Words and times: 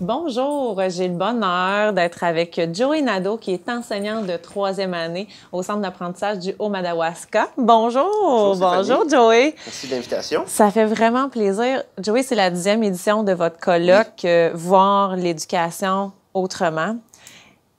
Bonjour, 0.00 0.78
j'ai 0.88 1.08
le 1.08 1.14
bonheur 1.14 1.94
d'être 1.94 2.22
avec 2.22 2.60
Joey 2.74 3.00
Nadeau, 3.00 3.38
qui 3.38 3.52
est 3.52 3.66
enseignante 3.68 4.26
de 4.26 4.36
troisième 4.36 4.92
année 4.92 5.26
au 5.52 5.62
Centre 5.62 5.80
d'apprentissage 5.80 6.38
du 6.40 6.54
Haut-Madawaska. 6.58 7.48
Bonjour, 7.56 8.56
bonjour, 8.58 9.08
Joey. 9.08 9.54
Merci 9.64 9.86
de 9.86 9.92
l'invitation. 9.92 10.44
Ça 10.46 10.70
fait 10.70 10.84
vraiment 10.84 11.30
plaisir. 11.30 11.82
Joey, 11.98 12.22
c'est 12.22 12.34
la 12.34 12.50
dixième 12.50 12.82
édition 12.82 13.22
de 13.22 13.32
votre 13.32 13.58
colloque 13.58 14.26
euh, 14.26 14.50
Voir 14.52 15.16
l'éducation 15.16 16.12
autrement. 16.34 16.96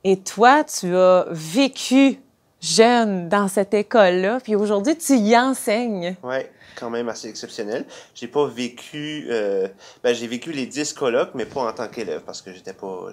Et 0.04 0.18
toi, 0.18 0.63
tu 0.63 0.95
as 0.95 1.25
vécu 1.29 2.19
jeune 2.61 3.29
dans 3.29 3.47
cette 3.47 3.74
école-là, 3.74 4.39
puis 4.43 4.56
aujourd'hui, 4.56 4.97
tu 4.97 5.18
y 5.18 5.38
enseignes. 5.38 6.16
Oui, 6.24 6.38
quand 6.75 6.89
même 6.89 7.10
assez 7.10 7.28
exceptionnel. 7.28 7.86
J'ai 8.16 8.28
pas 8.28 8.47
vécu, 8.47 9.28
euh, 9.30 9.68
ben, 10.04 10.14
j'ai 10.14 10.28
vécu 10.28 10.52
les 10.52 10.66
dix 10.66 10.93
colloques, 10.93 11.32
mais 11.36 11.46
pas 11.46 11.61
en 11.61 11.74
tant 11.74 11.88
qu'élève, 11.88 12.21
parce 12.21 12.42
que 12.42 12.54
j'étais 12.54 12.74
pas, 12.74 13.07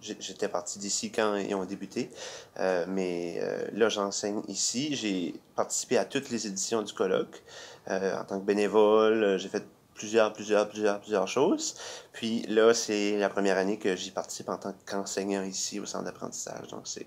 j'étais 0.00 0.48
parti 0.48 0.78
d'ici 0.78 1.10
quand 1.10 1.36
ils 1.36 1.54
ont 1.54 1.64
débuté. 1.64 2.10
Euh, 2.58 2.84
mais 2.88 3.38
euh, 3.40 3.66
là, 3.72 3.88
j'enseigne 3.88 4.42
ici. 4.48 4.94
J'ai 4.94 5.34
participé 5.56 5.98
à 5.98 6.04
toutes 6.04 6.30
les 6.30 6.46
éditions 6.46 6.82
du 6.82 6.92
colloque 6.92 7.42
en 7.88 8.24
tant 8.24 8.38
que 8.38 8.44
bénévole. 8.44 9.36
J'ai 9.38 9.48
fait 9.48 9.64
plusieurs, 9.94 10.32
plusieurs, 10.32 10.68
plusieurs, 10.68 11.00
plusieurs 11.00 11.28
choses. 11.28 11.74
Puis 12.12 12.42
là, 12.42 12.72
c'est 12.72 13.18
la 13.18 13.28
première 13.28 13.58
année 13.58 13.78
que 13.78 13.96
j'y 13.96 14.12
participe 14.12 14.48
en 14.48 14.56
tant 14.56 14.74
qu'enseignant 14.86 15.42
ici 15.42 15.80
au 15.80 15.86
centre 15.86 16.04
d'apprentissage. 16.04 16.68
Donc, 16.68 16.82
c'est 16.84 17.06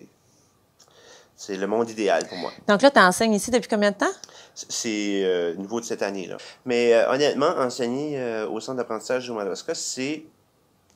c'est 1.35 1.57
le 1.57 1.67
monde 1.67 1.89
idéal 1.89 2.27
pour 2.27 2.37
moi. 2.37 2.52
Donc 2.67 2.81
là, 2.81 2.91
tu 2.91 2.99
enseignes 2.99 3.33
ici 3.33 3.52
depuis 3.52 3.67
combien 3.67 3.91
de 3.91 3.97
temps? 3.97 4.11
C'est 4.55 5.23
euh, 5.23 5.55
nouveau 5.55 5.80
de 5.80 5.85
cette 5.85 6.03
année-là. 6.03 6.38
Mais 6.66 6.94
euh, 6.94 7.11
honnêtement, 7.11 7.49
enseigner 7.58 8.19
euh, 8.19 8.47
au 8.47 8.59
centre 8.59 8.77
d'apprentissage 8.77 9.25
du 9.25 9.31
Madagascar, 9.31 9.75
c'est. 9.75 10.25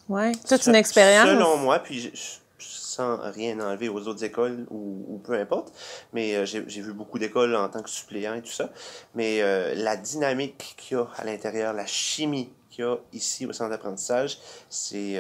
Oui, 0.10 0.32
toute 0.48 0.66
une 0.68 0.76
expérience. 0.76 1.28
Selon 1.28 1.58
moi, 1.58 1.80
puis 1.80 2.14
sans 2.60 3.18
rien 3.32 3.60
enlever 3.60 3.90
aux 3.90 4.08
autres 4.08 4.24
écoles 4.24 4.66
ou, 4.72 5.22
peu 5.24 5.34
importe, 5.34 5.72
mais 6.14 6.46
j'ai 6.46 6.62
vu 6.62 6.94
beaucoup 6.94 7.20
d'écoles 7.20 7.56
en 7.56 7.68
tant 7.70 7.82
que 7.84 7.90
suppléant 7.90 8.34
et 8.34 8.42
tout 8.42 8.52
ça. 8.52 8.70
Mais 9.16 9.42
la 9.76 9.98
dynamique 9.98 10.76
qu'il 10.78 10.98
y 10.98 11.00
a 11.00 11.08
à 11.18 11.26
l'intérieur, 11.26 11.74
la 11.74 11.86
chimie 11.86 12.50
qu'il 12.72 12.86
y 12.86 12.88
a 12.88 12.96
ici 13.12 13.46
au 13.46 13.52
centre 13.52 13.70
d'apprentissage, 13.70 14.40
c'est 14.70 15.20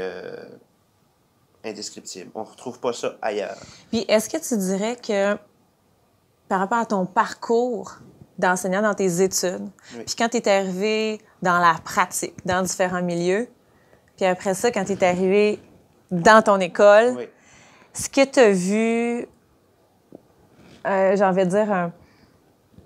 indescriptible. 1.63 2.31
On 2.35 2.41
ne 2.41 2.45
retrouve 2.45 2.79
pas 2.79 2.93
ça 2.93 3.17
ailleurs. 3.21 3.57
Puis 3.91 4.05
est-ce 4.07 4.29
que 4.29 4.37
tu 4.37 4.57
dirais 4.57 4.95
que 4.95 5.37
par 6.47 6.59
rapport 6.59 6.77
à 6.77 6.85
ton 6.85 7.05
parcours 7.05 7.97
d'enseignant 8.37 8.81
dans 8.81 8.93
tes 8.93 9.21
études, 9.21 9.67
puis 10.05 10.15
quand 10.17 10.29
tu 10.29 10.37
es 10.37 10.47
arrivé 10.47 11.19
dans 11.41 11.57
la 11.57 11.75
pratique, 11.83 12.35
dans 12.45 12.61
différents 12.61 13.01
milieux, 13.01 13.49
puis 14.15 14.25
après 14.25 14.53
ça, 14.53 14.71
quand 14.71 14.85
tu 14.85 14.93
es 14.93 15.03
arrivé 15.03 15.59
dans 16.11 16.41
ton 16.41 16.59
école, 16.59 17.27
ce 17.93 18.09
que 18.09 18.23
tu 18.25 18.39
as 18.39 18.51
vu, 18.51 19.27
euh, 20.85 21.15
j'ai 21.15 21.23
envie 21.23 21.43
de 21.45 21.49
dire, 21.49 21.71
un, 21.71 21.91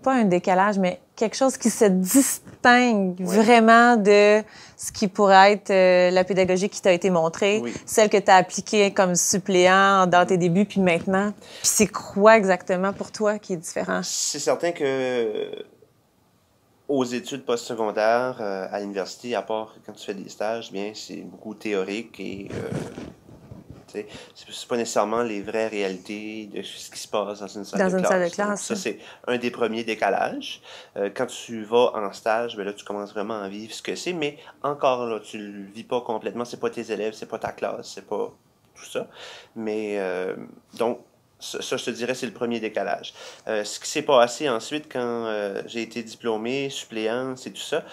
pas 0.02 0.14
un 0.14 0.26
décalage, 0.26 0.78
mais 0.80 1.00
quelque 1.16 1.36
chose 1.36 1.58
qui 1.58 1.70
se 1.70 1.86
distingue 1.86 3.22
vraiment 3.22 3.96
de 3.96 4.42
ce 4.76 4.92
qui 4.92 5.08
pourrait 5.08 5.54
être 5.54 5.70
euh, 5.70 6.10
la 6.12 6.24
pédagogie 6.24 6.70
qui 6.70 6.82
t'a 6.82 6.92
été 6.92 7.10
montrée, 7.10 7.62
celle 7.86 8.10
que 8.10 8.18
tu 8.18 8.32
as 8.32 8.36
appliquée 8.36 8.92
comme 8.92 9.16
suppléant 9.16 10.08
dans 10.08 10.26
tes 10.26 10.38
débuts, 10.38 10.66
puis 10.66 10.82
maintenant. 10.82 11.32
Puis 11.62 11.70
c'est 11.70 11.88
quoi 11.88 12.38
exactement 12.38 12.94
pour 12.94 13.12
toi 13.12 13.38
qui 13.38 13.54
est 13.54 13.58
différent? 13.58 14.02
C'est 14.04 14.40
certain 14.40 14.72
que 14.72 15.52
aux 16.88 17.06
études 17.06 17.46
postsecondaires 17.46 18.38
euh, 18.42 18.68
à 18.70 18.80
l'université, 18.82 19.34
à 19.36 19.42
part 19.42 19.76
quand 19.86 19.94
tu 19.94 20.06
fais 20.06 20.14
des 20.14 20.30
stages, 20.30 20.72
bien 20.72 20.92
c'est 20.94 21.22
beaucoup 21.22 21.54
théorique 21.54 22.20
et 22.20 22.50
euh, 22.52 22.70
c'est 23.92 24.68
pas 24.68 24.78
nécessairement 24.78 25.24
les 25.24 25.42
vraies 25.42 25.68
réalités 25.68 26.48
de 26.48 26.62
ce 26.62 26.90
qui 26.90 27.00
se 27.00 27.08
passe 27.08 27.40
dans 27.40 27.48
une 27.48 27.66
salle 27.66 27.80
dans 27.80 27.88
de 27.88 27.98
une 27.98 28.00
classe. 28.00 28.10
Salle 28.10 28.30
de 28.30 28.34
classe. 28.34 28.62
ça, 28.62 28.76
c'est 28.76 29.00
un 29.28 29.38
des 29.38 29.52
premiers 29.52 29.84
décalages. 29.84 30.62
Euh, 30.98 31.10
quand 31.14 31.28
tu 31.28 31.64
vas 31.64 31.92
en 31.96 32.12
stage, 32.14 32.56
ben 32.56 32.66
là, 32.66 32.74
tu 32.74 32.86
commences 32.86 33.12
vraiment 33.12 33.42
à 33.42 33.50
vivre 33.50 33.74
ce 33.74 33.82
que 33.82 33.96
c'est, 33.96 34.14
mais 34.14 34.38
encore 34.64 35.06
là, 35.06 35.20
tu 35.20 35.38
le 35.38 35.64
vis 35.72 35.84
pas 35.84 36.02
complètement. 36.02 36.46
C'est 36.46 36.60
pas 36.60 36.70
tes 36.70 36.92
élèves, 36.92 37.14
c'est 37.14 37.30
pas 37.30 37.40
ta 37.40 37.52
classe, 37.52 37.92
c'est 37.96 38.08
pas 38.08 38.32
tout 38.76 38.86
ça. 38.86 39.08
Mais 39.56 40.00
euh, 40.00 40.36
donc, 40.78 41.00
ça, 41.40 41.76
je 41.76 41.84
te 41.84 41.90
dirais, 41.90 42.14
c'est 42.14 42.28
le 42.28 42.34
premier 42.34 42.60
décalage. 42.60 43.14
Euh, 43.48 43.64
ce 43.64 43.80
qui 43.80 43.90
s'est 43.90 44.04
passé 44.04 44.48
ensuite 44.48 44.92
quand 44.92 45.62
j'ai 45.66 45.82
été 45.82 46.04
diplômé, 46.04 46.70
suppléant, 46.70 47.36
c'est 47.36 47.52
tout 47.52 47.62
ça 47.62 47.84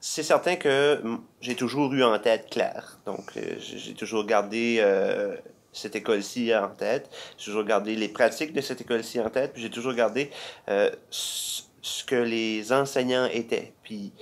c'est 0.00 0.22
certain 0.22 0.56
que 0.56 1.02
j'ai 1.40 1.56
toujours 1.56 1.92
eu 1.92 2.02
en 2.02 2.18
tête 2.18 2.48
Claire. 2.50 2.98
Donc, 3.04 3.36
euh, 3.36 3.56
j'ai 3.58 3.94
toujours 3.94 4.24
gardé 4.24 4.78
euh, 4.80 5.36
cette 5.72 5.96
école-ci 5.96 6.54
en 6.54 6.68
tête. 6.68 7.10
J'ai 7.36 7.46
toujours 7.46 7.64
gardé 7.64 7.96
les 7.96 8.08
pratiques 8.08 8.52
de 8.52 8.60
cette 8.60 8.80
école-ci 8.80 9.20
en 9.20 9.28
tête. 9.28 9.52
Puis 9.52 9.62
j'ai 9.62 9.70
toujours 9.70 9.94
gardé 9.94 10.30
euh, 10.68 10.90
ce 11.10 12.04
que 12.04 12.14
les 12.14 12.72
enseignants 12.72 13.26
étaient. 13.26 13.72
Puis 13.82 14.12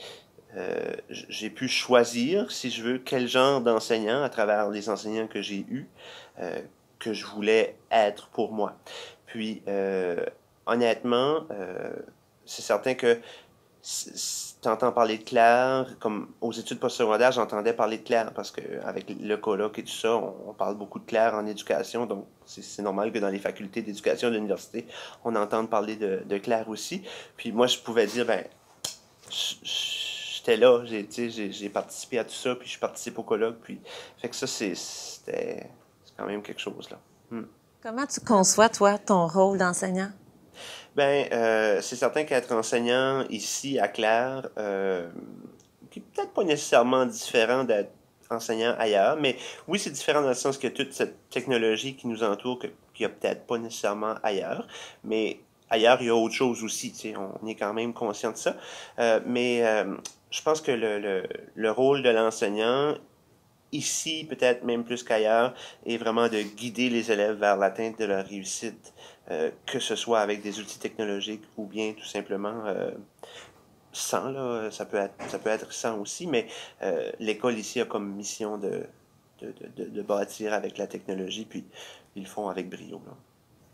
j'ai 1.10 1.50
pu 1.50 1.69
choisir, 1.69 2.50
si 2.50 2.70
je 2.70 2.82
veux, 2.82 2.98
quel 2.98 3.28
genre 3.28 3.60
d'enseignant 3.60 4.22
à 4.22 4.31
travers 4.31 4.70
les 4.70 4.88
enseignants 4.88 5.26
que 5.26 5.43
j'ai 5.43 5.66
eus 5.69 5.87
que 6.98 7.12
je 7.12 7.26
voulais 7.26 7.76
être 7.91 8.28
pour 8.28 8.53
moi. 8.53 8.78
Puis, 9.26 9.62
honnêtement, 10.64 11.47
c'est 12.47 12.62
certain 12.62 12.94
que 12.94 13.20
tu 14.62 14.69
entends 14.69 14.91
parler 14.91 15.19
de 15.19 15.22
Claire, 15.22 15.97
comme 16.00 16.30
aux 16.41 16.50
études 16.52 16.80
postsecondaires, 16.80 17.30
j'entendais 17.30 17.72
parler 17.72 17.98
de 17.98 18.02
Claire 18.02 18.32
parce 18.34 18.50
qu'avec 18.50 19.06
le 19.08 19.36
colloque 19.36 19.78
et 19.78 19.84
tout 19.84 19.92
ça, 19.92 20.16
on, 20.16 20.52
parle 20.54 20.76
beaucoup 20.76 20.98
de 20.98 21.04
Claire 21.04 21.34
en 21.34 21.47
éducation, 21.47 22.04
donc 22.04 22.26
c'est 22.46 22.82
normal 22.82 23.12
que 23.12 23.19
dans 23.19 23.28
les 23.28 23.38
facultés 23.38 23.82
d'éducation 23.82 24.28
de 24.28 24.34
l'université, 24.34 24.88
on 25.25 25.36
entende 25.36 25.70
parler 25.70 25.94
de, 25.94 26.22
de, 26.26 26.38
Claire 26.38 26.69
aussi. 26.69 27.02
Puis 27.36 27.52
moi, 27.52 27.69
je 27.69 27.78
pouvais 27.78 28.06
dire, 28.06 28.26
ben, 28.26 28.44
j'étais 29.30 30.56
là, 30.56 30.84
j'ai 30.84 31.69
participé 31.69 32.19
à 32.19 32.25
tout 32.25 32.34
ça, 32.34 32.56
puis 32.56 32.69
je 32.69 32.80
participe 32.80 33.19
au 33.20 33.22
colloque, 33.22 33.58
puis 33.62 33.80
fait 34.19 34.28
que 34.28 34.34
ça, 34.34 34.48
c'était 34.48 35.70
quand 36.16 36.26
même 36.26 36.42
quelque 36.42 36.60
chose, 36.60 36.91
là. 36.91 36.98
Hmm. 37.30 37.46
Comment 37.82 38.06
tu 38.06 38.20
conçois, 38.20 38.69
toi, 38.69 38.98
ton 38.98 39.28
rôle 39.28 39.58
d'enseignant? 39.58 40.10
Ben, 40.96 41.28
euh, 41.30 41.82
c'est 41.82 41.94
certain 41.94 42.24
qu'être 42.24 42.52
enseignant 42.52 43.26
ici 43.28 43.78
à 43.78 43.86
Claire, 43.86 44.48
euh, 44.56 45.06
qui 45.90 45.98
est 45.98 46.02
peut-être 46.02 46.32
pas 46.32 46.42
nécessairement 46.42 47.04
différent 47.04 47.64
d'être 47.64 47.92
enseignant 48.30 48.74
ailleurs, 48.78 49.18
mais 49.20 49.36
oui, 49.68 49.78
c'est 49.78 49.90
différent 49.90 50.22
dans 50.22 50.28
le 50.28 50.34
sens 50.34 50.56
que 50.56 50.68
toute 50.68 50.94
cette 50.94 51.28
technologie 51.28 51.96
qui 51.96 52.08
nous 52.08 52.24
entoure, 52.24 52.58
qu'il 52.58 52.70
n'y 53.00 53.04
a 53.04 53.08
peut-être 53.10 53.46
pas 53.46 53.58
nécessairement 53.58 54.14
ailleurs, 54.22 54.66
mais 55.04 55.38
ailleurs, 55.68 55.98
il 56.00 56.06
y 56.06 56.08
a 56.08 56.16
autre 56.16 56.34
chose 56.34 56.64
aussi, 56.64 56.92
tu 56.92 57.10
sais, 57.10 57.14
on 57.14 57.46
est 57.46 57.56
quand 57.56 57.74
même 57.74 57.92
conscient 57.92 58.32
de 58.32 58.38
ça. 58.38 58.56
Euh, 58.98 59.20
mais 59.26 59.62
je 60.30 60.42
pense 60.42 60.62
que 60.62 60.72
le, 60.72 60.98
le, 60.98 61.24
le 61.54 61.70
rôle 61.70 62.02
de 62.02 62.08
l'enseignant 62.08 62.94
ici, 63.72 64.27
peut-être 64.28 64.65
même 64.65 64.84
plus 64.84 65.03
qu'ailleurs, 65.03 65.54
est 65.84 65.97
vraiment 65.97 66.28
de 66.28 66.41
guider 66.41 66.88
les 66.88 67.10
élèves 67.10 67.37
vers 67.37 67.56
l'atteinte 67.56 67.99
de 67.99 68.04
leur 68.04 68.25
réussite, 68.27 68.94
euh, 69.31 69.50
que 69.66 69.78
ce 69.78 69.97
soit 69.97 70.21
avec 70.21 70.43
des 70.43 70.60
outils 70.60 70.78
technologiques 70.78 71.43
ou 71.56 71.66
bien 71.66 71.93
tout 71.93 72.05
simplement 72.05 72.65
euh, 72.66 72.91
sans, 73.93 74.31
là, 74.31 74.71
ça 74.71 74.84
peut 74.84 74.99
être, 74.99 75.15
ça 75.28 75.38
peut 75.38 75.50
être 75.50 75.72
sans 75.72 75.99
aussi, 75.99 76.26
mais 76.26 76.47
euh, 76.82 77.10
l'école 77.19 77.59
ici 77.59 77.81
a 77.81 77.87
comme 77.87 78.15
mission 78.15 78.59
de, 78.59 78.87
de, 79.41 79.55
de, 79.76 79.84
de, 79.84 80.03
bâtir 80.03 80.53
avec 80.53 80.79
la 80.79 80.87
technologie, 80.87 81.44
puis 81.44 81.64
ils 82.14 82.23
le 82.23 82.29
font 82.29 82.49
avec 82.49 82.69
brio. 82.69 83.00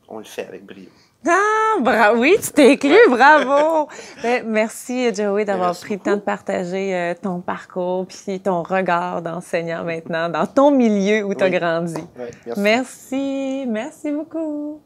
On 0.09 0.19
le 0.19 0.25
fait 0.25 0.47
avec 0.47 0.65
brio. 0.65 0.89
Ah, 1.27 1.77
bravo. 1.81 2.21
Oui, 2.21 2.37
tu 2.43 2.51
t'es 2.51 2.77
cru, 2.77 2.97
bravo. 3.09 3.89
Ben, 4.23 4.45
merci, 4.47 5.15
Joey, 5.15 5.45
d'avoir 5.45 5.77
pris 5.79 5.95
le 5.95 6.01
temps 6.01 6.17
de 6.17 6.21
partager 6.21 6.95
euh, 6.95 7.15
ton 7.21 7.41
parcours 7.41 8.07
puis 8.07 8.41
ton 8.41 8.63
regard 8.63 9.23
d'enseignant 9.23 9.85
maintenant 9.85 10.29
dans 10.29 10.47
ton 10.47 10.71
milieu 10.71 11.25
où 11.25 11.35
tu 11.35 11.45
as 11.45 11.51
grandi. 11.51 11.95
merci. 12.17 12.61
merci. 12.61 13.65
Merci 13.69 14.11
beaucoup. 14.11 14.81